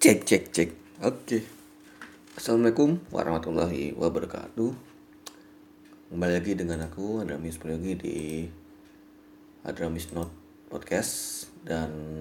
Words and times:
Cek 0.00 0.24
cek 0.24 0.44
cek. 0.48 0.70
Oke. 1.04 1.44
Assalamualaikum 2.32 3.04
warahmatullahi 3.12 3.92
wabarakatuh. 3.92 4.72
Kembali 6.08 6.40
lagi 6.40 6.56
dengan 6.56 6.88
aku 6.88 7.20
Adramis 7.20 7.60
lagi 7.60 7.92
di 8.00 8.48
Adramis 9.60 10.08
Not 10.16 10.32
Podcast 10.72 11.44
dan 11.68 12.16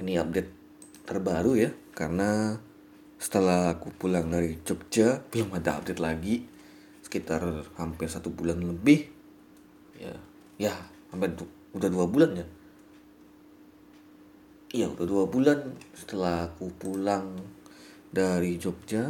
ini 0.00 0.16
update 0.16 0.48
terbaru 1.04 1.60
ya 1.60 1.76
karena 1.92 2.56
setelah 3.20 3.76
aku 3.76 3.92
pulang 3.92 4.32
dari 4.32 4.64
Jogja 4.64 5.20
belum 5.28 5.60
ada 5.60 5.76
update 5.76 6.00
lagi 6.00 6.40
sekitar 7.04 7.68
hampir 7.76 8.08
satu 8.08 8.32
bulan 8.32 8.64
lebih 8.64 9.12
ya 10.00 10.16
ya 10.56 10.72
hampir 11.12 11.36
udah 11.76 11.88
dua 11.92 12.08
bulan 12.08 12.32
ya 12.32 12.48
Iya 14.68 14.84
udah 14.84 15.06
dua 15.08 15.24
bulan 15.24 15.80
setelah 15.96 16.44
aku 16.44 16.68
pulang 16.76 17.40
dari 18.12 18.60
Jogja. 18.60 19.08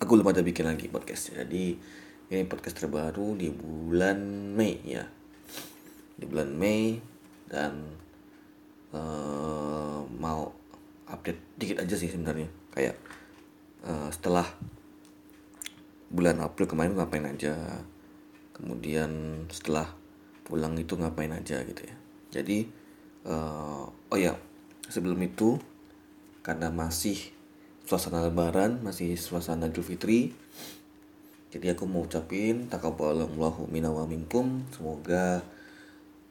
Aku 0.00 0.16
belum 0.16 0.32
ada 0.32 0.40
bikin 0.40 0.64
lagi 0.64 0.88
podcast 0.88 1.36
Jadi 1.36 1.76
ini 2.32 2.42
podcast 2.48 2.80
terbaru 2.80 3.36
di 3.36 3.52
bulan 3.52 4.16
Mei 4.56 4.80
ya. 4.80 5.04
Di 6.16 6.24
bulan 6.24 6.56
Mei 6.56 6.96
Dan 7.52 7.84
uh, 8.96 10.00
mau 10.16 10.56
update 11.04 11.60
dikit 11.60 11.84
aja 11.84 11.92
sih 11.92 12.08
sebenarnya. 12.08 12.48
Kayak 12.72 12.96
uh, 13.84 14.08
setelah 14.08 14.48
bulan 16.08 16.40
April 16.40 16.64
kemarin 16.64 16.96
ngapain 16.96 17.28
aja 17.28 17.84
Kemudian 18.56 19.44
setelah 19.52 19.92
pulang 20.48 20.80
itu 20.80 20.96
ngapain 20.96 21.28
aja 21.28 21.60
gitu 21.60 21.84
ya. 21.84 21.96
Jadi 22.40 22.77
uh, 23.28 23.84
oh 23.86 24.18
ya 24.18 24.34
sebelum 24.88 25.20
itu 25.20 25.60
karena 26.40 26.72
masih 26.72 27.20
suasana 27.84 28.24
lebaran 28.24 28.80
masih 28.80 29.14
suasana 29.20 29.68
Idul 29.68 29.84
Fitri 29.84 30.32
jadi 31.48 31.76
aku 31.76 31.84
mau 31.88 32.04
ucapin 32.04 32.68
takabbalallahu 32.72 33.68
minna 33.68 33.92
wa 33.92 34.08
minkum 34.08 34.64
semoga 34.72 35.44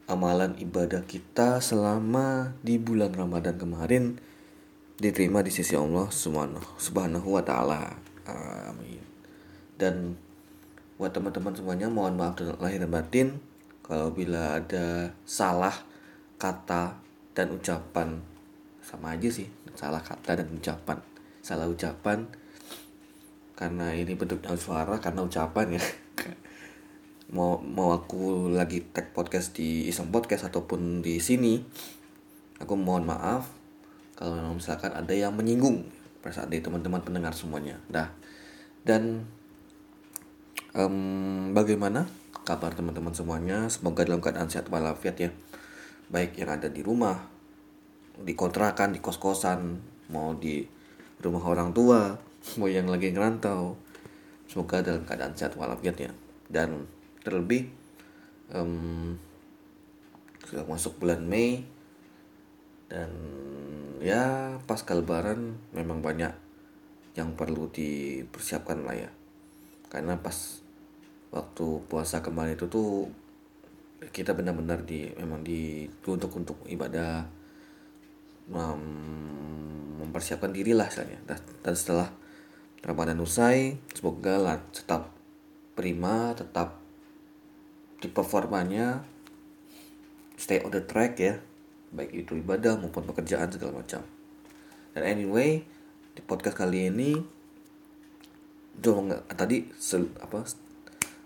amalan 0.08 0.56
ibadah 0.58 1.04
kita 1.04 1.60
selama 1.60 2.56
di 2.64 2.80
bulan 2.80 3.12
Ramadan 3.12 3.60
kemarin 3.60 4.18
diterima 4.98 5.46
di 5.46 5.52
sisi 5.54 5.78
Allah 5.78 6.10
Subhanahu 6.10 7.28
wa 7.28 7.44
taala. 7.46 7.94
Amin. 8.26 9.04
Dan 9.78 10.18
buat 10.98 11.14
teman-teman 11.14 11.54
semuanya 11.54 11.88
mohon 11.92 12.18
maaf 12.18 12.40
lahir 12.58 12.82
dan 12.82 12.90
batin 12.90 13.28
kalau 13.86 14.10
bila 14.10 14.58
ada 14.58 15.14
salah 15.30 15.76
kata 16.38 16.98
dan 17.34 17.54
ucapan. 17.54 18.22
Sama 18.82 19.18
aja 19.18 19.28
sih 19.28 19.50
salah 19.78 20.02
kata 20.02 20.42
dan 20.42 20.48
ucapan. 20.50 20.98
Salah 21.46 21.70
ucapan 21.70 22.26
karena 23.58 23.94
ini 23.94 24.14
bentuknya 24.18 24.58
suara 24.58 24.98
karena 24.98 25.22
ucapan 25.26 25.78
ya. 25.78 25.84
Mau 27.36 27.60
mau 27.60 27.92
aku 27.92 28.48
lagi 28.56 28.88
tag 28.96 29.12
podcast 29.12 29.52
di 29.52 29.92
iseng 29.92 30.10
podcast 30.16 30.48
ataupun 30.48 31.04
di 31.04 31.20
sini 31.20 31.60
aku 32.56 32.80
mohon 32.80 33.04
maaf 33.04 33.52
kalau 34.16 34.56
misalkan 34.56 34.96
ada 34.96 35.12
yang 35.12 35.36
menyinggung 35.36 35.84
perasaan 36.24 36.48
dari 36.48 36.64
teman-teman 36.64 37.04
pendengar 37.04 37.36
semuanya. 37.36 37.84
Dah. 37.92 38.16
Dan 38.88 39.28
um, 40.72 41.52
bagaimana 41.52 42.08
kabar 42.48 42.72
teman-teman 42.72 43.12
semuanya? 43.12 43.68
Semoga 43.68 44.08
dalam 44.08 44.24
keadaan 44.24 44.48
sehat 44.48 44.72
walafiat 44.72 45.20
ya 45.20 45.30
baik 46.08 46.40
yang 46.40 46.56
ada 46.56 46.72
di 46.72 46.80
rumah 46.80 47.20
di 48.18 48.34
kontrakan 48.34 48.96
di 48.96 49.00
kos 49.04 49.22
kosan 49.22 49.78
mau 50.10 50.34
di 50.34 50.66
rumah 51.22 51.44
orang 51.46 51.70
tua 51.76 52.18
mau 52.58 52.70
yang 52.70 52.88
lagi 52.88 53.12
ngerantau. 53.12 53.76
Semoga 54.48 54.80
dalam 54.80 55.04
keadaan 55.04 55.36
sehat 55.36 55.60
walafiat 55.60 56.00
ya 56.00 56.12
dan 56.48 56.88
terlebih 57.20 57.68
um, 58.56 59.20
masuk 60.72 60.96
bulan 61.04 61.20
Mei 61.28 61.68
dan 62.88 63.12
ya 64.00 64.56
pas 64.64 64.80
lebaran 64.88 65.60
memang 65.76 66.00
banyak 66.00 66.32
yang 67.20 67.36
perlu 67.36 67.68
dipersiapkan 67.68 68.88
lah 68.88 68.96
ya. 68.96 69.12
Karena 69.92 70.16
pas 70.16 70.64
waktu 71.36 71.84
puasa 71.92 72.24
kemarin 72.24 72.56
itu 72.56 72.72
tuh 72.72 73.12
kita 73.98 74.38
benar-benar 74.38 74.86
di 74.86 75.10
memang 75.18 75.42
di 75.42 75.90
untuk 76.06 76.30
untuk 76.38 76.58
ibadah 76.70 77.26
mem, 78.54 78.82
mempersiapkan 80.06 80.54
diri 80.54 80.78
lah 80.78 80.86
misalnya. 80.86 81.18
Dan 81.66 81.74
setelah 81.74 82.10
Ramadan 82.86 83.18
usai 83.20 83.82
semoga 83.92 84.38
lah 84.38 84.58
tetap 84.70 85.18
prima 85.74 86.34
tetap 86.38 86.78
di 87.98 88.10
performanya 88.10 89.02
stay 90.38 90.62
on 90.62 90.70
the 90.70 90.86
track 90.86 91.18
ya. 91.18 91.42
Baik 91.90 92.26
itu 92.26 92.38
ibadah 92.38 92.78
maupun 92.78 93.10
pekerjaan 93.10 93.50
segala 93.50 93.82
macam. 93.82 94.06
Dan 94.94 95.04
anyway 95.06 95.66
di 96.14 96.22
podcast 96.22 96.58
kali 96.58 96.94
ini 96.94 97.18
tadi 99.34 99.66
sel, 99.78 100.10
apa 100.22 100.46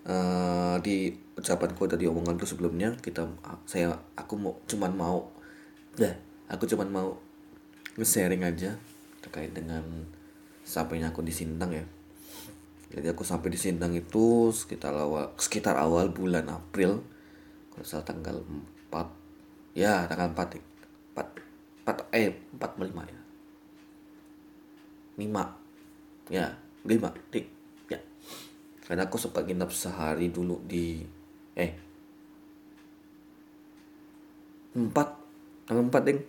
uh, 0.07 0.75
di 0.81 1.13
ucapanku 1.37 1.85
tadi 1.89 2.05
omongan 2.05 2.37
tuh 2.37 2.49
sebelumnya 2.49 2.93
kita 3.01 3.25
saya 3.65 3.93
aku 4.17 4.37
mau 4.37 4.53
cuman 4.65 4.91
mau 4.93 5.29
dah 5.97 6.13
aku 6.49 6.69
cuman 6.69 6.89
mau 6.89 7.09
nge-sharing 7.99 8.45
aja 8.45 8.77
terkait 9.19 9.51
dengan 9.51 9.83
sampainya 10.63 11.11
aku 11.11 11.21
di 11.25 11.33
Sintang 11.33 11.71
ya. 11.75 11.85
Jadi 12.91 13.07
aku 13.07 13.23
sampai 13.23 13.51
di 13.51 13.59
Sintang 13.59 13.95
itu 13.95 14.51
sekitar 14.51 14.91
awal 14.95 15.31
sekitar 15.39 15.79
awal 15.79 16.11
bulan 16.11 16.47
April 16.51 17.03
kalau 17.71 17.85
salah 17.87 18.03
tanggal 18.03 18.35
4 18.91 19.75
ya 19.79 20.07
tanggal 20.11 20.35
4 20.35 20.59
4 21.15 21.87
4 21.87 22.15
eh 22.15 22.35
4 22.55 22.59
5 22.59 23.13
ya. 23.15 23.21
5 25.19 26.35
ya 26.35 26.47
5 26.83 27.31
dik 27.31 27.60
karena 28.91 29.07
aku 29.07 29.15
sempat 29.15 29.47
nginep 29.47 29.71
sehari 29.71 30.27
dulu 30.27 30.59
di 30.67 30.99
eh 31.55 31.71
empat 34.75 35.07
tanggal 35.63 35.87
empat 35.87 36.03
ding 36.03 36.19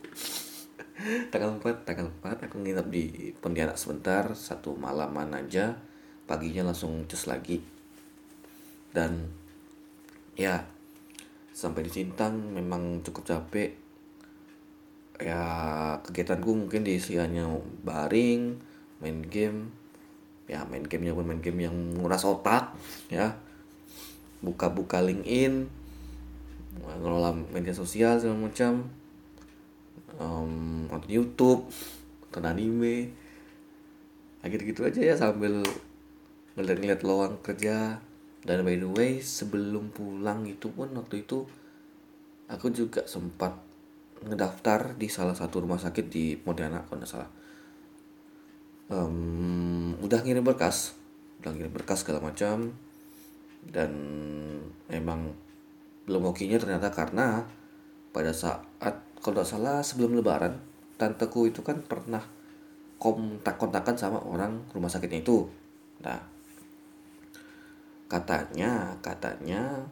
tanggal 1.34 1.58
empat 1.58 1.82
tanggal 1.82 2.06
empat 2.06 2.46
aku 2.46 2.62
nginep 2.62 2.86
di 2.86 3.34
Pontianak 3.34 3.74
sebentar 3.74 4.30
satu 4.38 4.78
malaman 4.78 5.42
aja 5.42 5.74
paginya 6.26 6.70
langsung 6.70 7.04
cus 7.10 7.26
lagi. 7.26 7.58
Dan 8.94 9.26
ya 10.38 10.62
sampai 11.50 11.82
di 11.82 11.90
Sintang 11.90 12.54
memang 12.54 13.02
cukup 13.02 13.26
capek. 13.26 13.74
Ya 15.18 15.42
kegiatanku 16.06 16.50
mungkin 16.66 16.86
diisiannya 16.86 17.46
baring 17.82 18.58
main 19.02 19.18
game 19.26 19.81
ya 20.50 20.66
main 20.66 20.82
gamenya 20.82 21.14
pun 21.14 21.26
main 21.26 21.40
game 21.40 21.66
yang 21.66 21.76
nguras 21.98 22.26
otak 22.26 22.74
ya. 23.08 23.38
Buka-buka 24.42 24.98
LinkedIn 24.98 25.70
ngelola 26.82 27.36
media 27.52 27.74
sosial 27.76 28.18
segala 28.18 28.48
macam. 28.48 28.88
Um, 30.20 30.86
YouTube 31.08 31.68
nonton 32.28 32.44
anime. 32.48 33.12
Akhir 34.42 34.66
gitu 34.66 34.82
aja 34.82 35.00
ya 35.00 35.14
sambil 35.14 35.62
ngeliat-ngeliat 36.58 37.00
lowang 37.06 37.38
kerja. 37.44 38.02
Dan 38.42 38.66
by 38.66 38.74
the 38.74 38.90
way 38.90 39.22
sebelum 39.22 39.94
pulang 39.94 40.42
itu 40.50 40.66
pun 40.74 40.90
waktu 40.98 41.22
itu 41.22 41.46
aku 42.50 42.74
juga 42.74 43.06
sempat 43.06 43.54
ngedaftar 44.22 44.98
di 44.98 45.06
salah 45.06 45.34
satu 45.34 45.62
rumah 45.62 45.78
sakit 45.78 46.06
di 46.10 46.34
Pontianak 46.34 46.90
kalau 46.90 47.02
nggak 47.02 47.10
salah 47.10 47.30
um, 48.92 49.96
udah 50.04 50.20
ngirim 50.20 50.44
berkas. 50.44 50.92
Udah 51.40 51.56
ngirim 51.56 51.72
berkas 51.72 52.04
segala 52.04 52.20
macam. 52.20 52.76
Dan 53.64 53.92
emang 54.92 55.32
belum 56.04 56.34
oke 56.34 56.44
ternyata 56.44 56.92
karena 56.92 57.46
pada 58.12 58.34
saat 58.34 58.68
kalau 59.22 59.38
tidak 59.38 59.48
salah 59.48 59.78
sebelum 59.80 60.18
lebaran 60.18 60.58
tanteku 60.98 61.46
itu 61.46 61.62
kan 61.62 61.78
pernah 61.78 62.20
kontak 62.98 63.54
kontakan 63.56 63.94
sama 63.96 64.18
orang 64.20 64.66
rumah 64.74 64.90
sakitnya 64.90 65.22
itu. 65.22 65.46
Nah 66.02 66.20
katanya 68.10 68.98
katanya 69.00 69.88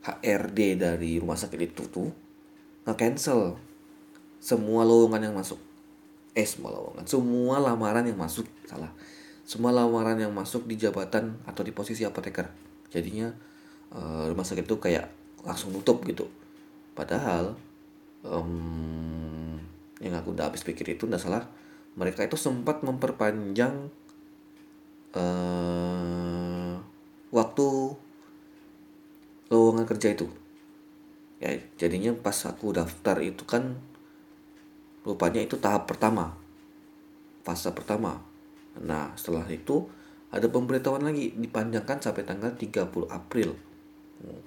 HRD 0.00 0.80
dari 0.80 1.20
rumah 1.20 1.36
sakit 1.36 1.60
itu 1.60 1.84
tuh 1.92 2.08
nggak 2.86 2.96
cancel 2.96 3.60
semua 4.40 4.88
lowongan 4.88 5.28
yang 5.28 5.36
masuk 5.36 5.60
eh 6.34 6.46
semua 6.46 6.70
lowongan. 6.74 7.04
Semua 7.06 7.56
lamaran 7.58 8.06
yang 8.06 8.18
masuk 8.18 8.46
salah. 8.66 8.90
Semua 9.42 9.74
lamaran 9.74 10.14
yang 10.14 10.30
masuk 10.30 10.66
di 10.70 10.78
jabatan 10.78 11.38
atau 11.42 11.62
di 11.66 11.74
posisi 11.74 12.06
apoteker. 12.06 12.46
Jadinya 12.90 13.34
uh, 13.94 14.30
rumah 14.30 14.46
sakit 14.46 14.66
itu 14.66 14.78
kayak 14.78 15.10
langsung 15.42 15.74
tutup 15.74 16.06
gitu. 16.06 16.30
Padahal 16.94 17.58
um, 18.22 19.58
yang 19.98 20.14
aku 20.16 20.32
udah 20.32 20.48
habis 20.50 20.62
pikir 20.62 20.94
itu 20.94 21.06
nggak 21.06 21.22
salah. 21.22 21.44
Mereka 21.98 22.30
itu 22.30 22.38
sempat 22.38 22.86
memperpanjang 22.86 23.90
uh, 25.18 26.74
waktu 27.34 27.66
lowongan 29.50 29.86
kerja 29.90 30.14
itu. 30.14 30.30
Ya 31.42 31.58
jadinya 31.80 32.14
pas 32.14 32.36
aku 32.46 32.70
daftar 32.70 33.18
itu 33.18 33.42
kan 33.42 33.82
rupanya 35.04 35.40
itu 35.40 35.56
tahap 35.56 35.88
pertama. 35.88 36.36
Fase 37.46 37.72
pertama. 37.72 38.20
Nah 38.80 39.12
setelah 39.16 39.48
itu 39.48 39.88
ada 40.30 40.46
pemberitahuan 40.46 41.02
lagi 41.02 41.34
dipanjangkan 41.34 41.98
sampai 41.98 42.22
tanggal 42.22 42.54
30 42.54 42.86
April. 43.10 43.56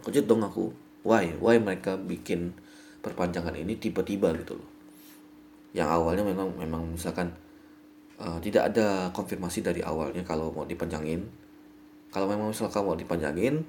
Kejut 0.06 0.26
dong 0.30 0.46
aku. 0.46 0.72
Why? 1.04 1.36
Why 1.36 1.60
mereka 1.60 2.00
bikin 2.00 2.56
perpanjangan 3.04 3.58
ini 3.58 3.76
tiba-tiba 3.76 4.32
gitu 4.40 4.56
loh. 4.56 4.70
Yang 5.76 5.90
awalnya 5.92 6.24
memang 6.24 6.56
memang 6.56 6.96
misalkan 6.96 7.34
uh, 8.22 8.40
tidak 8.40 8.72
ada 8.72 9.12
konfirmasi 9.12 9.66
dari 9.66 9.84
awalnya 9.84 10.24
kalau 10.24 10.54
mau 10.56 10.64
dipanjangin. 10.64 11.26
Kalau 12.14 12.30
memang 12.30 12.54
misalkan 12.54 12.86
mau 12.86 12.96
dipanjangin 12.96 13.66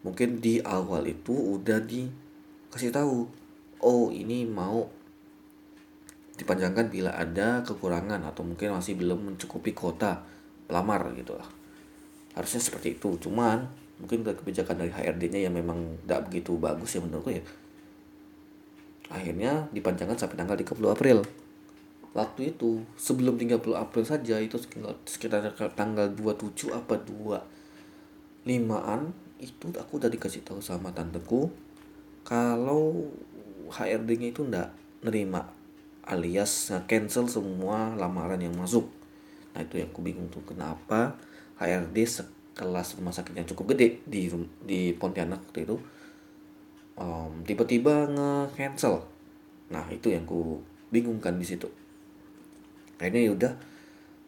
mungkin 0.00 0.40
di 0.40 0.60
awal 0.64 1.04
itu 1.04 1.32
udah 1.60 1.80
dikasih 1.84 2.88
tahu 2.88 3.28
oh 3.84 4.08
ini 4.08 4.48
mau 4.48 4.88
dipanjangkan 6.40 6.88
bila 6.88 7.12
ada 7.12 7.60
kekurangan 7.60 8.24
atau 8.24 8.40
mungkin 8.40 8.72
masih 8.72 8.96
belum 8.96 9.36
mencukupi 9.36 9.76
kota 9.76 10.24
pelamar 10.64 11.12
gitu 11.12 11.36
lah. 11.36 11.44
Harusnya 12.32 12.64
seperti 12.64 12.96
itu. 12.96 13.20
Cuman 13.20 13.68
mungkin 14.00 14.24
kebijakan 14.24 14.80
dari 14.80 14.88
HRD-nya 14.88 15.44
yang 15.44 15.52
memang 15.52 16.00
tidak 16.08 16.32
begitu 16.32 16.56
bagus 16.56 16.96
ya 16.96 17.04
menurutku 17.04 17.36
ya. 17.36 17.44
Akhirnya 19.12 19.68
dipanjangkan 19.76 20.16
sampai 20.16 20.40
tanggal 20.40 20.56
30 20.56 20.96
April. 20.96 21.18
Waktu 22.16 22.56
itu 22.56 22.82
sebelum 22.96 23.36
30 23.36 23.60
April 23.76 24.04
saja 24.08 24.40
itu 24.40 24.56
sekitar 25.04 25.52
tanggal 25.76 26.08
27 26.10 26.72
apa 26.72 26.96
2 26.96 28.48
limaan 28.48 29.12
itu 29.36 29.68
aku 29.76 30.00
udah 30.00 30.08
dikasih 30.08 30.40
tahu 30.42 30.64
sama 30.64 30.88
tanteku 30.96 31.52
kalau 32.24 33.12
HRD-nya 33.68 34.32
itu 34.32 34.42
ndak 34.48 34.72
nerima 35.04 35.59
alias 36.10 36.74
cancel 36.90 37.30
semua 37.30 37.94
lamaran 37.94 38.42
yang 38.42 38.54
masuk. 38.58 38.90
Nah 39.54 39.62
itu 39.62 39.78
yang 39.78 39.90
aku 39.94 40.02
bingung 40.02 40.26
tuh 40.26 40.42
kenapa 40.42 41.14
HRD 41.62 41.96
sekelas 42.02 42.98
rumah 42.98 43.14
sakit 43.14 43.38
yang 43.38 43.46
cukup 43.46 43.74
gede 43.74 44.02
di 44.04 44.26
di 44.66 44.90
Pontianak 44.98 45.46
waktu 45.46 45.70
itu 45.70 45.76
um, 46.98 47.32
tiba-tiba 47.46 48.10
nge-cancel. 48.10 49.06
Nah 49.70 49.86
itu 49.88 50.10
yang 50.10 50.26
aku 50.26 50.58
bingungkan 50.90 51.38
di 51.38 51.46
situ. 51.46 51.70
Akhirnya 52.98 53.30
ya 53.30 53.32
udah 53.32 53.52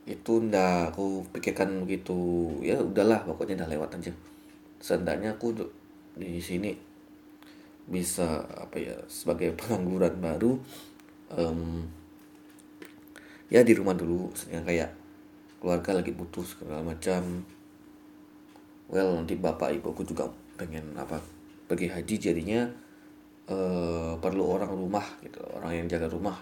itu 0.02 0.32
ndak 0.50 0.94
aku 0.94 1.23
pikirkan 1.31 1.87
begitu 1.87 2.50
ya 2.58 2.79
udahlah 2.79 3.23
pokoknya 3.26 3.62
udah 3.62 3.70
lewat 3.75 3.90
aja. 3.99 4.14
Seandainya 4.82 5.34
aku 5.34 5.55
di 6.14 6.38
sini 6.38 6.75
bisa 7.87 8.46
apa 8.55 8.79
ya 8.79 8.94
sebagai 9.11 9.55
pengangguran 9.58 10.23
baru 10.23 10.58
um, 11.37 11.84
ya 13.52 13.61
di 13.61 13.73
rumah 13.76 13.93
dulu 13.93 14.32
yang 14.49 14.64
kayak 14.64 14.93
keluarga 15.61 16.00
lagi 16.00 16.12
putus 16.12 16.56
segala 16.56 16.82
macam. 16.82 17.44
Well 18.93 19.17
nanti 19.17 19.37
bapak 19.38 19.76
ibu 19.81 19.93
aku 19.93 20.05
juga 20.05 20.29
pengen 20.61 20.93
apa 20.96 21.17
pergi 21.64 21.88
haji 21.88 22.14
jadinya 22.20 22.69
uh, 23.49 24.19
perlu 24.20 24.44
orang 24.44 24.69
rumah 24.69 25.06
gitu 25.25 25.40
orang 25.56 25.84
yang 25.84 25.87
jaga 25.88 26.08
rumah. 26.08 26.37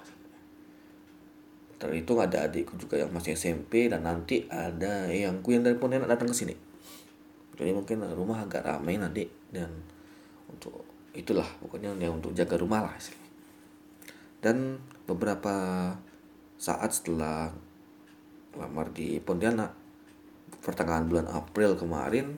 Terhitung 1.81 2.20
ada 2.20 2.44
adikku 2.44 2.76
juga 2.76 3.00
yang 3.00 3.08
masih 3.08 3.32
SMP 3.32 3.88
dan 3.88 4.04
nanti 4.04 4.44
ada 4.52 5.08
yang 5.08 5.40
ku 5.40 5.54
yang 5.54 5.64
dari 5.64 5.81
Pontianak 5.81 6.12
datang 6.12 6.28
ke 6.28 6.37
sini. 6.37 6.54
Jadi 7.56 7.72
mungkin 7.76 8.04
rumah 8.16 8.44
agak 8.44 8.64
ramai 8.64 8.96
nanti 8.96 9.25
dan 9.52 9.69
untuk 10.48 10.84
itulah 11.12 11.46
pokoknya 11.60 11.92
yang 11.98 12.16
untuk 12.16 12.32
jaga 12.32 12.56
rumah 12.56 12.88
lah 12.88 12.94
dan 14.40 14.81
beberapa 15.04 15.54
saat 16.60 16.92
setelah 16.92 17.52
lamar 18.56 18.92
di 18.92 19.20
Pontianak 19.20 19.72
pertengahan 20.60 21.08
bulan 21.08 21.28
April 21.32 21.76
kemarin 21.76 22.37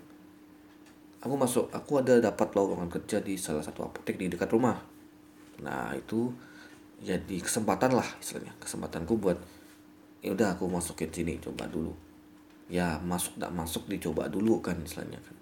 aku 1.22 1.34
masuk 1.38 1.66
aku 1.70 2.02
ada 2.02 2.18
dapat 2.18 2.54
lowongan 2.54 2.90
kerja 2.90 3.22
di 3.22 3.38
salah 3.38 3.62
satu 3.62 3.86
apotek 3.86 4.18
di 4.18 4.26
dekat 4.26 4.50
rumah. 4.50 4.78
Nah 5.62 5.94
itu 5.94 6.30
jadi 7.02 7.38
kesempatan 7.42 7.94
lah 7.94 8.06
istilahnya 8.18 8.54
kesempatanku 8.58 9.14
buat 9.18 9.38
ya 10.22 10.34
udah 10.34 10.54
aku 10.58 10.66
masukin 10.70 11.10
sini 11.10 11.38
coba 11.38 11.66
dulu. 11.70 11.94
Ya 12.70 12.98
masuk 13.02 13.38
tak 13.38 13.54
masuk 13.54 13.86
dicoba 13.90 14.26
dulu 14.26 14.58
kan 14.58 14.78
istilahnya 14.82 15.18
kan. 15.22 15.36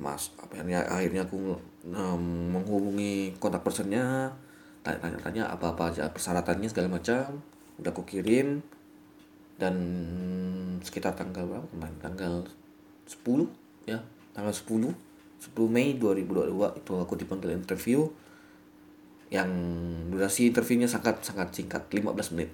Mas 0.00 0.32
akhirnya 0.40 0.84
akhirnya 0.88 1.24
aku 1.28 1.56
um, 1.90 2.54
menghubungi 2.54 3.34
kontak 3.42 3.66
personnya 3.66 4.30
tanya-tanya 4.82 5.46
apa-apa 5.46 5.94
aja 5.94 6.10
persyaratannya 6.10 6.66
segala 6.70 6.98
macam 6.98 7.42
udah 7.78 7.90
aku 7.90 8.02
kirim. 8.06 8.62
Dan 9.58 9.74
sekitar 10.82 11.14
tanggal 11.14 11.46
berapa 11.46 11.66
kemarin? 11.70 11.96
Tanggal 12.02 12.34
10 13.06 13.46
ya 13.86 13.98
tanggal 14.34 14.54
10 14.54 14.90
10 15.42 15.58
Mei 15.70 15.98
2022 15.98 16.78
itu 16.82 16.92
aku 16.98 17.14
dipanggil 17.18 17.54
interview. 17.54 18.06
Yang 19.32 19.50
durasi 20.12 20.52
interviewnya 20.52 20.86
sangat 20.90 21.24
sangat 21.24 21.54
singkat 21.56 21.88
15 21.88 22.34
menit. 22.36 22.50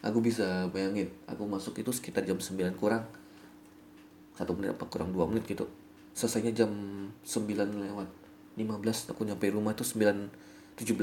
Aku 0.00 0.24
bisa 0.24 0.66
bayangin 0.72 1.12
aku 1.28 1.44
masuk 1.44 1.76
itu 1.76 1.92
sekitar 1.92 2.24
jam 2.24 2.40
9 2.40 2.56
kurang. 2.76 3.04
Satu 4.32 4.56
menit 4.56 4.72
apa 4.72 4.88
kurang 4.88 5.12
dua 5.12 5.28
menit 5.28 5.44
gitu. 5.44 5.68
Selesainya 6.16 6.64
jam 6.64 6.72
9 7.20 7.44
lewat 7.52 8.19
15 8.58 9.14
aku 9.14 9.22
nyampe 9.26 9.46
rumah 9.50 9.74
itu 9.76 9.84
9 9.86 10.80
17 10.80 10.96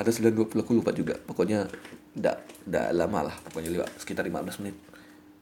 atau 0.00 0.08
9.20 0.08 0.64
aku 0.64 0.72
lupa 0.72 0.88
juga. 0.96 1.20
Pokoknya 1.20 1.68
tidak 2.16 2.48
tidak 2.64 2.86
lama 2.96 3.28
lah 3.28 3.36
pokoknya 3.50 3.76
lewat 3.76 3.92
sekitar 4.00 4.24
15 4.24 4.64
menit. 4.64 4.76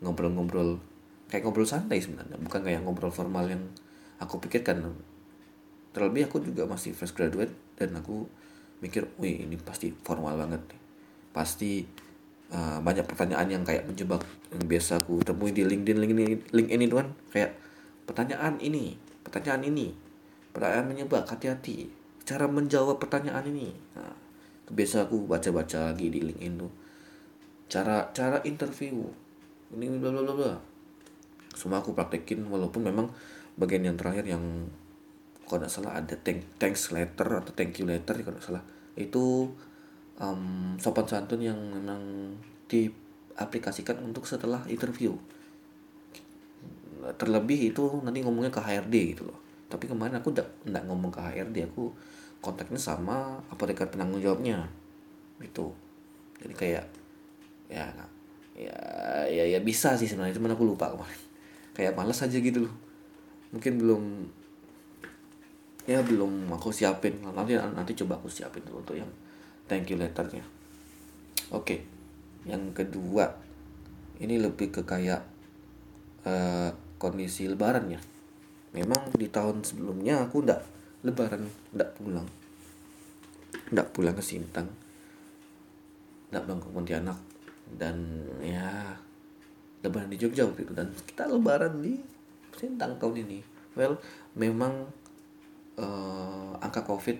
Ngobrol-ngobrol 0.02 0.82
kayak 1.31 1.46
ngobrol 1.46 1.67
santai 1.67 2.02
sebenarnya 2.02 2.38
bukan 2.38 2.62
kayak 2.67 2.82
ngobrol 2.82 3.14
formal 3.14 3.46
yang 3.46 3.62
aku 4.19 4.43
pikirkan. 4.43 4.82
Terlebih 5.94 6.26
aku 6.26 6.43
juga 6.43 6.67
masih 6.67 6.91
fresh 6.91 7.14
graduate 7.14 7.55
dan 7.79 7.94
aku 7.94 8.26
mikir 8.82 9.06
wih 9.17 9.49
ini 9.49 9.56
pasti 9.56 9.94
formal 10.05 10.37
banget 10.37 10.61
pasti 11.34 11.82
uh, 12.53 12.79
banyak 12.84 13.08
pertanyaan 13.08 13.48
yang 13.48 13.63
kayak 13.65 13.89
menjebak 13.89 14.22
yang 14.53 14.63
biasa 14.69 15.03
aku 15.03 15.24
temui 15.24 15.56
di 15.56 15.65
LinkedIn 15.65 15.98
LinkedIn 15.98 16.53
LinkedIn 16.53 16.84
itu 16.84 16.96
kan 17.01 17.08
kayak 17.32 17.56
pertanyaan 18.05 18.60
ini 18.60 19.01
pertanyaan 19.24 19.64
ini. 19.66 19.90
Pertanyaan 20.54 20.86
menyebak 20.86 21.26
hati-hati. 21.26 21.90
Cara 22.22 22.46
menjawab 22.46 23.02
pertanyaan 23.02 23.44
ini. 23.48 23.74
Nah, 23.96 24.14
aku 24.70 25.26
baca-baca 25.26 25.90
lagi 25.90 26.12
di 26.12 26.20
LinkedIn 26.22 26.54
tuh 26.60 26.84
cara 27.69 28.06
cara 28.12 28.38
interview. 28.46 29.02
Ini 29.74 29.98
bla 29.98 30.14
bla 30.14 30.22
bla 30.22 30.34
bla. 30.36 30.52
Semua 31.54 31.82
aku 31.82 31.90
praktekin 31.90 32.46
walaupun 32.46 32.86
memang 32.86 33.10
bagian 33.58 33.86
yang 33.86 33.96
terakhir 33.98 34.26
yang 34.26 34.70
kalau 35.44 35.60
tidak 35.66 35.72
salah 35.74 35.93
ada 36.00 36.14
thank 36.24 36.46
thanks 36.56 36.90
letter 36.90 37.28
atau 37.28 37.52
thank 37.52 37.76
you 37.82 37.86
letter 37.86 38.14
kalau 38.22 38.38
tidak 38.38 38.46
salah. 38.46 38.64
Itu 38.94 39.50
um, 40.22 40.74
sopan 40.78 41.06
santun 41.10 41.43
yang 41.43 41.58
memang 41.58 42.34
diaplikasikan 42.70 43.98
untuk 44.06 44.24
setelah 44.24 44.62
interview 44.70 45.14
terlebih 47.20 47.75
itu 47.75 47.84
nanti 48.01 48.25
ngomongnya 48.25 48.49
ke 48.49 48.61
HRD 48.61 48.94
gitu 49.17 49.29
loh. 49.29 49.39
Tapi 49.69 49.84
kemarin 49.91 50.17
aku 50.17 50.32
tidak 50.32 50.84
ngomong 50.89 51.13
ke 51.13 51.20
HRD 51.20 51.69
aku 51.69 51.93
kontaknya 52.44 52.77
sama 52.77 53.41
apa 53.49 53.63
dekat 53.65 53.93
penanggung 53.93 54.20
jawabnya 54.20 54.65
gitu. 55.41 55.73
Jadi 56.41 56.55
kayak 56.55 56.84
ya 57.73 57.89
ya 58.55 58.77
ya 59.27 59.44
ya 59.56 59.58
bisa 59.65 59.96
sih 59.96 60.06
sebenarnya 60.06 60.37
cuman 60.37 60.53
aku 60.53 60.65
lupa 60.65 60.93
kemarin. 60.93 61.20
Kayak 61.77 61.99
males 61.99 62.23
aja 62.23 62.39
gitu 62.39 62.70
loh. 62.70 62.75
Mungkin 63.51 63.73
belum 63.82 64.03
ya 65.91 65.99
belum 66.06 66.53
aku 66.55 66.70
siapin. 66.70 67.19
Nanti 67.25 67.58
nanti 67.58 67.93
coba 67.99 68.20
aku 68.23 68.31
siapin 68.31 68.63
dulu 68.63 68.84
untuk 68.84 68.94
yang 68.94 69.11
thank 69.67 69.91
you 69.91 69.99
letternya. 69.99 70.44
Oke 71.51 71.82
yang 72.46 72.70
kedua. 72.77 73.27
Ini 74.15 74.39
lebih 74.39 74.70
ke 74.70 74.87
kayak 74.87 75.27
uh, 76.23 76.70
kondisi 76.98 77.48
lebaran 77.51 77.91
ya. 77.91 78.01
Memang 78.74 79.15
di 79.15 79.31
tahun 79.31 79.63
sebelumnya 79.63 80.27
aku 80.27 80.43
ndak 80.43 80.60
lebaran 81.06 81.46
ndak 81.74 81.94
pulang. 81.94 82.27
Ndak 83.70 83.94
pulang 83.94 84.15
ke 84.19 84.24
Sintang. 84.24 84.67
Ndak 86.34 86.43
pulang 86.43 86.60
ke 86.63 86.69
Pontianak. 86.74 87.19
Dan 87.65 88.27
ya 88.43 88.98
lebaran 89.84 90.10
di 90.10 90.19
Jogja 90.19 90.46
waktu 90.48 90.67
itu. 90.67 90.74
Dan 90.74 90.91
kita 91.06 91.31
lebaran 91.31 91.79
di 91.79 91.98
Sintang 92.58 92.98
tahun 92.98 93.27
ini. 93.27 93.39
Well 93.79 93.98
memang 94.34 94.91
uh, 95.79 96.58
angka 96.58 96.82
covid 96.82 97.19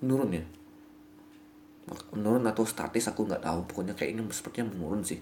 menurun 0.00 0.40
ya. 0.40 0.44
Menurun 2.16 2.48
atau 2.48 2.64
statis 2.64 3.04
aku 3.04 3.28
nggak 3.28 3.44
tahu. 3.44 3.60
Pokoknya 3.68 3.92
kayak 3.92 4.16
ini 4.16 4.24
sepertinya 4.32 4.72
menurun 4.72 5.04
sih. 5.04 5.20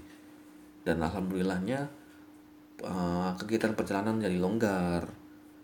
Dan 0.86 1.02
alhamdulillahnya 1.02 2.01
uh, 2.82 3.30
kegiatan 3.38 3.72
perjalanan 3.78 4.18
jadi 4.18 4.36
longgar. 4.38 5.06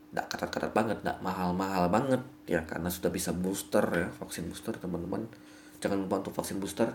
Nggak 0.09 0.27
ketat-ketat 0.33 0.73
banget 0.73 0.99
nggak 1.05 1.21
mahal-mahal 1.21 1.93
banget 1.93 2.23
ya 2.49 2.65
karena 2.65 2.89
sudah 2.89 3.13
bisa 3.13 3.37
booster 3.37 3.85
ya 3.85 4.09
vaksin 4.09 4.49
booster 4.49 4.75
teman-teman. 4.79 5.29
Jangan 5.79 5.99
lupa 6.01 6.25
untuk 6.25 6.35
vaksin 6.35 6.59
booster. 6.59 6.89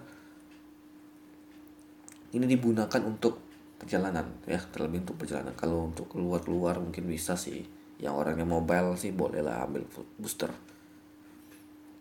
Ini 2.33 2.49
digunakan 2.49 3.01
untuk 3.05 3.37
perjalanan 3.77 4.25
ya 4.49 4.57
terlebih 4.73 5.05
untuk 5.05 5.21
perjalanan. 5.21 5.53
Kalau 5.53 5.93
untuk 5.93 6.09
keluar-keluar 6.09 6.81
mungkin 6.81 7.05
bisa 7.05 7.37
sih. 7.37 7.61
Yang 8.01 8.13
orangnya 8.19 8.47
mobile 8.49 8.97
sih 8.97 9.13
bolehlah 9.13 9.69
ambil 9.69 9.85
booster. 10.17 10.49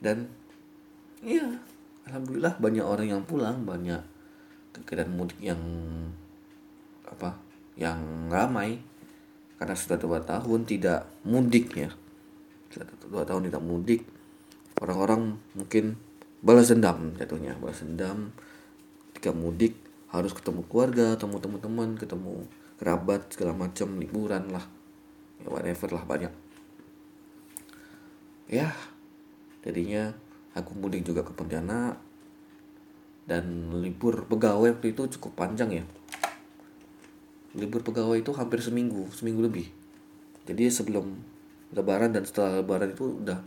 Dan 0.03 0.27
iya 1.23 1.47
alhamdulillah 2.09 2.59
banyak 2.59 2.83
orang 2.83 3.07
yang 3.07 3.23
pulang 3.23 3.63
banyak 3.63 4.03
kegiatan 4.75 5.13
mudik 5.13 5.39
yang 5.39 5.61
apa 7.07 7.52
yang 7.77 8.29
ramai. 8.29 8.81
Karena 9.57 9.79
sudah 9.79 9.99
dua 9.99 10.19
tahun 10.27 10.67
tidak 10.67 11.07
mudik 11.23 11.71
ya. 11.79 11.91
Sudah 12.67 12.87
dua 13.07 13.23
tahun 13.23 13.47
tidak 13.47 13.63
mudik. 13.63 14.03
Orang-orang 14.83 15.39
mungkin 15.55 15.95
balas 16.43 16.75
dendam 16.75 17.15
jatuhnya 17.15 17.55
balas 17.63 17.87
dendam. 17.87 18.35
Ketika 19.15 19.31
mudik 19.31 19.79
harus 20.11 20.35
ketemu 20.35 20.67
keluarga 20.67 21.15
ketemu 21.15 21.37
teman-teman 21.39 21.89
ketemu 21.95 22.35
kerabat 22.83 23.31
segala 23.31 23.55
macam 23.55 23.95
liburan 24.03 24.51
lah. 24.51 24.67
Ya 25.39 25.47
whatever 25.47 25.89
lah 25.95 26.05
banyak. 26.05 26.33
Ya 28.51 28.75
jadinya 29.63 30.11
aku 30.59 30.75
mudik 30.75 31.07
juga 31.07 31.23
ke 31.23 31.31
Pontianak. 31.31 32.03
Dan 33.23 33.71
libur 33.79 34.27
pegawai 34.27 34.75
waktu 34.75 34.91
itu 34.91 35.07
cukup 35.07 35.39
panjang 35.39 35.71
ya 35.71 35.87
libur 37.53 37.85
pegawai 37.85 38.17
itu 38.17 38.33
hampir 38.33 38.65
seminggu 38.65 39.09
seminggu 39.13 39.45
lebih. 39.45 39.69
Jadi 40.49 40.73
sebelum 40.73 41.13
lebaran 41.77 42.13
dan 42.13 42.25
setelah 42.25 42.61
lebaran 42.65 42.93
itu 42.93 43.23
udah 43.23 43.39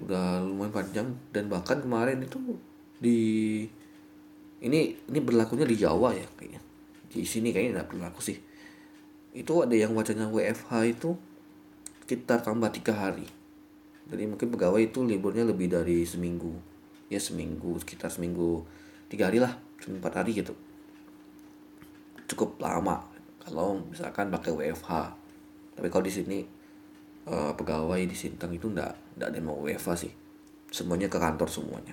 udah 0.00 0.42
lumayan 0.44 0.72
panjang. 0.72 1.08
Dan 1.30 1.52
bahkan 1.52 1.80
kemarin 1.84 2.24
itu 2.24 2.40
di 2.96 3.18
ini 4.64 4.96
ini 4.96 5.18
berlakunya 5.20 5.68
di 5.68 5.76
Jawa 5.76 6.16
ya 6.16 6.26
kayaknya. 6.40 6.60
Di 7.12 7.22
sini 7.24 7.52
kayaknya 7.52 7.82
nggak 7.82 7.90
berlaku 7.92 8.20
sih. 8.24 8.38
Itu 9.36 9.60
ada 9.60 9.76
yang 9.76 9.92
wacana 9.92 10.32
WFH 10.32 10.72
itu 10.88 11.12
sekitar 12.04 12.40
tambah 12.40 12.72
tiga 12.72 12.96
hari. 12.96 13.28
Jadi 14.06 14.24
mungkin 14.24 14.48
pegawai 14.54 14.80
itu 14.80 15.04
liburnya 15.04 15.44
lebih 15.44 15.68
dari 15.68 16.06
seminggu. 16.08 16.56
Ya 17.12 17.20
seminggu 17.20 17.76
sekitar 17.78 18.08
seminggu 18.10 18.64
tiga 19.06 19.30
hari 19.30 19.38
lah 19.38 19.54
empat 19.86 20.18
hari 20.18 20.34
gitu 20.34 20.65
cukup 22.26 22.58
lama. 22.58 23.02
Kalau 23.42 23.78
misalkan 23.86 24.30
pakai 24.30 24.50
WFH 24.50 24.90
tapi 25.76 25.92
kalau 25.92 26.04
di 26.08 26.12
sini 26.12 26.38
uh, 27.28 27.52
pegawai 27.52 28.00
di 28.08 28.16
Sintang 28.16 28.48
itu 28.56 28.72
ndak 28.72 29.20
ndak 29.20 29.28
ada 29.28 29.40
mau 29.44 29.60
WFH 29.60 30.08
sih. 30.08 30.12
Semuanya 30.72 31.06
ke 31.06 31.20
kantor 31.20 31.46
semuanya. 31.46 31.92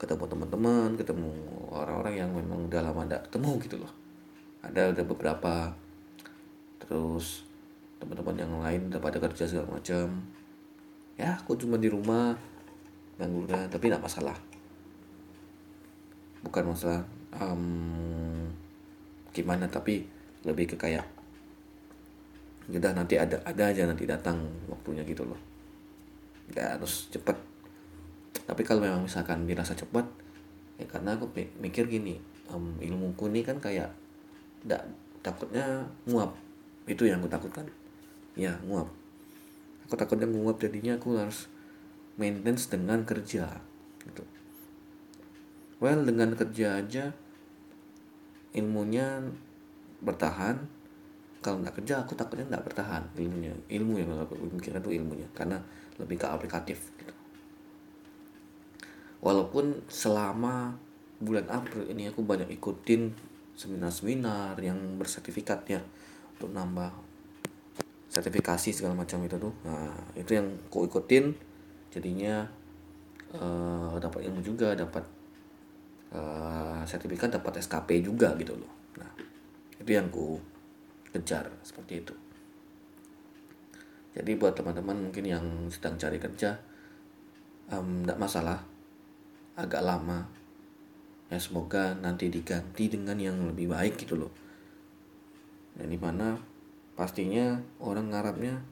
Ketemu 0.00 0.24
teman-teman 0.24 0.88
ketemu 0.96 1.30
orang-orang 1.68 2.14
yang 2.16 2.30
memang 2.32 2.66
udah 2.66 2.80
lama 2.80 3.04
ndak 3.04 3.28
ketemu 3.28 3.50
gitu 3.68 3.76
loh. 3.76 3.92
Ada 4.64 4.96
ada 4.96 5.02
beberapa. 5.04 5.76
Terus 6.80 7.44
teman-teman 8.00 8.36
yang 8.40 8.52
lain 8.64 8.88
udah 8.88 9.00
pada 9.00 9.20
kerja 9.20 9.44
segala 9.44 9.76
macam. 9.76 10.08
Ya 11.20 11.36
aku 11.36 11.56
cuma 11.60 11.76
di 11.76 11.92
rumah 11.92 12.32
ngangguran 13.20 13.68
tapi 13.68 13.92
nggak 13.92 14.04
masalah. 14.04 14.36
Bukan 16.40 16.64
masalah 16.72 17.04
um, 17.34 18.46
gimana 19.34 19.66
tapi 19.66 20.06
lebih 20.46 20.74
ke 20.74 20.76
kayak 20.78 21.04
udah 22.66 22.92
nanti 22.94 23.14
ada 23.14 23.38
ada 23.46 23.70
aja 23.70 23.86
nanti 23.86 24.06
datang 24.06 24.42
waktunya 24.66 25.06
gitu 25.06 25.22
loh. 25.22 25.38
Nggak 26.50 26.78
harus 26.78 27.06
cepet. 27.10 27.36
Tapi 28.46 28.62
kalau 28.62 28.82
memang 28.82 29.06
misalkan 29.06 29.46
dirasa 29.46 29.74
cepat 29.74 30.06
ya 30.76 30.84
karena 30.84 31.16
aku 31.16 31.30
mikir 31.62 31.88
gini 31.88 32.20
um, 32.52 32.76
ilmuku 32.78 33.32
ini 33.32 33.40
kan 33.46 33.58
kayak 33.62 33.90
nggak 34.66 34.82
takutnya 35.22 35.86
nguap. 36.10 36.34
Itu 36.86 37.06
yang 37.06 37.22
aku 37.22 37.30
takutkan. 37.30 37.66
Ya 38.34 38.54
nguap. 38.66 38.90
Aku 39.86 39.94
takutnya 39.94 40.26
nguap 40.26 40.58
jadinya 40.58 40.98
aku 40.98 41.14
harus 41.14 41.46
maintenance 42.18 42.72
dengan 42.72 43.04
kerja 43.04 43.46
gitu 44.02 44.24
well 45.82 46.00
dengan 46.04 46.32
kerja 46.32 46.80
aja 46.80 47.12
ilmunya 48.56 49.20
bertahan. 50.00 50.56
Kalau 51.44 51.62
nggak 51.62 51.78
kerja 51.78 52.02
aku 52.02 52.18
takutnya 52.18 52.48
nggak 52.50 52.64
bertahan 52.66 53.02
ilmunya. 53.14 53.54
Ilmu 53.70 53.94
yang 54.00 54.10
aku 54.18 54.34
pikirkan 54.58 54.82
itu 54.82 54.98
ilmunya 54.98 55.28
karena 55.36 55.60
lebih 55.96 56.20
ke 56.20 56.26
aplikatif 56.28 56.92
gitu. 57.00 57.12
walaupun 59.24 59.82
selama 59.88 60.76
bulan 61.18 61.48
April 61.48 61.88
ini 61.88 62.12
aku 62.12 62.20
banyak 62.22 62.46
ikutin 62.60 63.10
seminar-seminar 63.56 64.54
yang 64.60 64.76
bersertifikat 65.00 65.64
ya 65.66 65.80
untuk 66.36 66.52
nambah 66.52 66.92
sertifikasi 68.12 68.70
segala 68.70 68.92
macam 68.92 69.24
itu 69.24 69.36
tuh. 69.40 69.52
Nah 69.64 69.92
itu 70.12 70.36
yang 70.36 70.46
aku 70.68 70.86
ikutin. 70.86 71.32
Jadinya 71.88 72.44
uh, 73.32 73.96
dapat 73.96 74.28
ilmu 74.28 74.44
juga 74.44 74.76
dapat 74.76 75.02
uh, 76.12 76.82
sertifikat 76.86 77.34
dapat 77.34 77.62
SKP 77.62 78.04
juga 78.04 78.34
gitu 78.38 78.54
loh. 78.54 78.72
Nah 79.00 79.10
itu 79.80 79.90
yang 79.90 80.10
ku 80.12 80.38
kejar 81.10 81.48
seperti 81.64 82.04
itu. 82.04 82.14
Jadi 84.16 84.32
buat 84.38 84.56
teman-teman 84.56 85.08
mungkin 85.08 85.24
yang 85.28 85.44
sedang 85.68 86.00
cari 86.00 86.16
kerja 86.16 86.56
tidak 87.66 88.16
um, 88.16 88.22
masalah. 88.22 88.62
Agak 89.56 89.82
lama. 89.82 90.28
Ya 91.26 91.40
semoga 91.40 91.96
nanti 91.96 92.28
diganti 92.30 92.86
dengan 92.92 93.18
yang 93.18 93.36
lebih 93.50 93.72
baik 93.72 93.98
gitu 93.98 94.14
loh. 94.14 94.32
Dan 95.74 95.90
di 95.90 95.98
mana 95.98 96.38
pastinya 96.96 97.60
orang 97.82 98.08
ngarapnya 98.12 98.62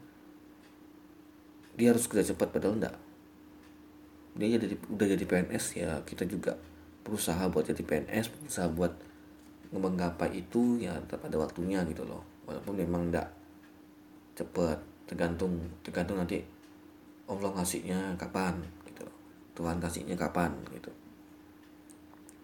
dia 1.74 1.90
harus 1.90 2.06
kerja 2.06 2.32
cepat 2.32 2.54
padahal 2.54 2.78
enggak 2.78 2.96
dia 4.34 4.58
jadi 4.58 4.74
udah 4.90 5.06
jadi 5.14 5.24
PNS 5.24 5.64
ya 5.78 5.90
kita 6.02 6.26
juga 6.26 6.58
berusaha 7.04 7.46
buat 7.52 7.68
jadi 7.68 7.84
PNS 7.84 8.32
berusaha 8.32 8.66
buat 8.72 8.92
menggapai 9.74 10.32
itu 10.34 10.80
ya 10.80 10.94
pada 11.06 11.36
waktunya 11.36 11.84
gitu 11.84 12.02
loh. 12.08 12.22
Walaupun 12.48 12.74
memang 12.80 13.12
tidak 13.12 13.28
cepet 14.34 14.78
tergantung 15.04 15.60
tergantung 15.84 16.16
nanti 16.18 16.40
Allah 17.28 17.52
ngasihnya 17.54 18.16
kapan 18.16 18.56
gitu 18.88 19.04
Tuhan 19.54 19.78
kasihnya 19.78 20.16
kapan 20.16 20.50
gitu. 20.72 20.90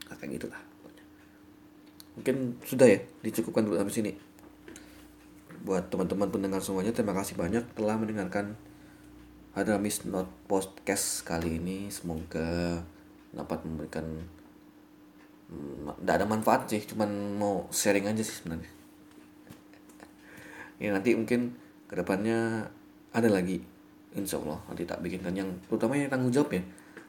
Nah, 0.06 0.16
kayak 0.20 0.38
gitulah 0.38 0.62
mungkin 2.20 2.58
sudah 2.66 2.84
ya 2.84 2.98
dicukupkan 3.24 3.64
dulu 3.64 3.80
sampai 3.80 3.94
sini. 3.94 4.12
Buat 5.64 5.92
teman-teman 5.92 6.28
pendengar 6.32 6.60
semuanya 6.64 6.92
terima 6.92 7.16
kasih 7.16 7.36
banyak 7.36 7.64
telah 7.76 7.96
mendengarkan 8.00 8.56
ada 9.56 9.76
Miss 9.76 10.04
Not 10.04 10.28
Podcast 10.44 11.24
kali 11.24 11.56
ini. 11.56 11.92
Semoga 11.92 12.80
dapat 13.32 13.64
memberikan 13.64 14.04
tidak 15.50 16.14
ada 16.22 16.26
manfaat 16.26 16.70
sih 16.70 16.82
cuman 16.86 17.10
mau 17.36 17.66
sharing 17.74 18.06
aja 18.06 18.22
sih 18.22 18.36
sebenarnya. 18.42 18.70
Ya 20.80 20.94
nanti 20.94 21.12
mungkin 21.12 21.54
ke 21.90 21.94
depannya 21.98 22.70
ada 23.10 23.28
lagi. 23.28 23.60
Insya 24.14 24.38
Allah 24.42 24.58
nanti 24.70 24.82
tak 24.86 25.02
bikinkan 25.02 25.34
yang 25.34 25.50
terutama 25.66 25.98
yang 25.98 26.10
tanggung 26.10 26.30
jawab 26.30 26.54
ya. 26.54 26.62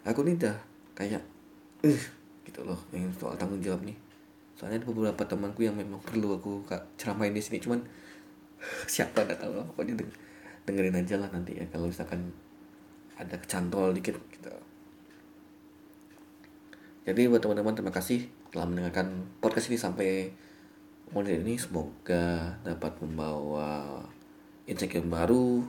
Aku 0.05 0.25
nih 0.25 0.37
dah 0.37 0.57
kayak 0.97 1.21
eh 1.85 2.01
gitu 2.45 2.65
loh 2.65 2.77
yang 2.89 3.09
soal 3.13 3.37
tanggung 3.37 3.61
jawab 3.61 3.85
nih. 3.85 3.95
Soalnya 4.57 4.81
ada 4.81 4.87
beberapa 4.89 5.23
temanku 5.25 5.61
yang 5.65 5.77
memang 5.77 6.01
perlu 6.01 6.37
aku 6.37 6.65
kak 6.65 6.81
ceramain 6.97 7.33
di 7.33 7.41
sini 7.41 7.61
cuman 7.61 7.81
siapa 8.93 9.25
nggak 9.25 9.39
tahu 9.41 9.61
pokoknya 9.73 10.01
deng 10.01 10.11
dengerin 10.65 10.97
aja 11.01 11.15
lah 11.17 11.29
nanti 11.33 11.57
ya 11.57 11.65
kalau 11.73 11.89
misalkan 11.89 12.29
ada 13.17 13.33
kecantol 13.37 13.93
dikit 13.93 14.17
gitu 14.29 14.53
jadi 17.01 17.25
buat 17.33 17.41
teman-teman 17.41 17.73
terima 17.73 17.89
kasih 17.89 18.29
telah 18.53 18.69
mendengarkan 18.69 19.25
podcast 19.41 19.73
ini 19.73 19.77
sampai 19.81 20.09
model 21.09 21.41
ini. 21.41 21.57
Semoga 21.57 22.55
dapat 22.61 22.93
membawa 23.01 24.05
insight 24.69 25.01
yang 25.01 25.09
baru 25.09 25.65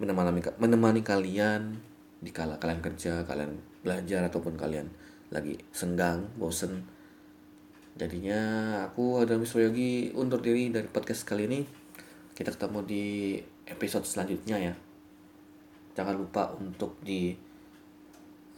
menemani 0.00 0.40
menemani 0.56 1.04
kalian 1.04 1.76
di 2.18 2.32
kala 2.32 2.56
kalian 2.56 2.80
kerja 2.80 3.28
kalian 3.28 3.60
belajar 3.84 4.24
ataupun 4.24 4.56
kalian 4.56 4.88
lagi 5.28 5.60
senggang 5.68 6.32
bosen. 6.40 6.88
Jadinya 7.94 8.40
aku 8.88 9.20
ada 9.20 9.36
Miss 9.36 9.52
Yogi 9.52 10.16
undur 10.16 10.40
diri 10.40 10.72
dari 10.72 10.88
podcast 10.88 11.28
kali 11.28 11.44
ini. 11.44 11.60
Kita 12.32 12.50
ketemu 12.50 12.80
di 12.82 13.36
episode 13.68 14.08
selanjutnya 14.08 14.72
ya. 14.72 14.74
Jangan 15.92 16.16
lupa 16.16 16.56
untuk 16.56 16.98
di 17.04 17.36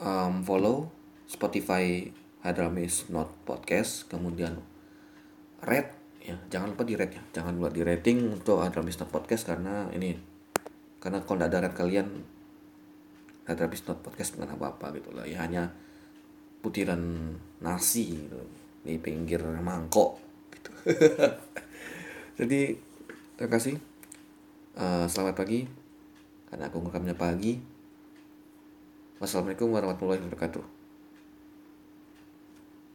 um, 0.01 0.41
follow 0.41 0.96
Spotify 1.27 2.07
Hadramis 2.47 3.11
Not 3.11 3.35
Podcast 3.43 4.07
kemudian 4.07 4.63
rate 5.59 5.91
ya 6.23 6.39
jangan 6.47 6.75
lupa 6.75 6.87
di 6.87 6.95
rate 6.95 7.19
ya. 7.19 7.23
Jangan 7.43 7.59
lupa 7.59 7.75
di 7.75 7.83
rating 7.83 8.39
untuk 8.39 8.63
Hadramis 8.63 8.99
Not 9.03 9.11
Podcast 9.11 9.51
karena 9.51 9.91
ini 9.91 10.15
karena 11.03 11.23
kalau 11.27 11.43
tidak 11.43 11.51
ada 11.51 11.59
rate 11.67 11.79
kalian 11.79 12.09
Hadramis 13.51 13.83
Not 13.91 13.99
Podcast 14.07 14.39
bukan 14.39 14.55
apa-apa 14.55 14.95
gitu 14.95 15.11
lah 15.11 15.27
ya 15.27 15.43
hanya 15.43 15.75
putiran 16.63 17.35
nasi 17.59 18.15
gitu 18.15 18.39
di 18.87 18.95
pinggir 19.03 19.43
mangkok 19.43 20.23
gitu. 20.55 20.71
Jadi 22.39 22.79
terima 23.35 23.51
kasih. 23.51 23.75
Uh, 24.79 25.11
selamat 25.11 25.35
pagi. 25.35 25.67
Karena 26.47 26.71
aku 26.71 26.79
ngerekamnya 26.79 27.19
pagi. 27.19 27.59
Wassalamualaikum 29.19 29.73
warahmatullahi 29.75 30.23
wabarakatuh 30.23 30.76